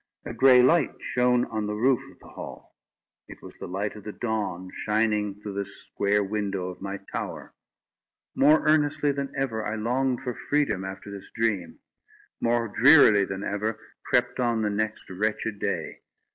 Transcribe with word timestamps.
A 0.25 0.33
gray 0.33 0.63
light 0.63 0.95
shone 0.99 1.45
on 1.45 1.67
the 1.67 1.75
roof 1.75 2.01
of 2.11 2.17
the 2.17 2.29
hall. 2.29 2.75
It 3.27 3.39
was 3.43 3.55
the 3.59 3.67
light 3.67 3.95
of 3.95 4.03
the 4.03 4.11
dawn 4.11 4.71
shining 4.73 5.35
through 5.35 5.53
the 5.53 5.65
square 5.65 6.23
window 6.23 6.69
of 6.69 6.81
my 6.81 6.97
tower. 7.11 7.53
More 8.33 8.65
earnestly 8.67 9.11
than 9.11 9.31
ever, 9.37 9.63
I 9.63 9.75
longed 9.75 10.21
for 10.23 10.33
freedom 10.33 10.83
after 10.83 11.11
this 11.11 11.29
dream; 11.35 11.77
more 12.39 12.67
drearily 12.67 13.25
than 13.25 13.43
ever, 13.43 13.77
crept 14.03 14.39
on 14.39 14.63
the 14.63 14.71
next 14.71 15.07
wretched 15.07 15.59
day. 15.59 15.99